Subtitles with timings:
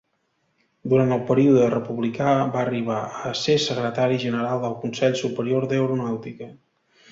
[0.93, 2.97] Durant el període republicà va arribar
[3.31, 6.53] a ser secretari general del Consell Superior d'Aeronàutica.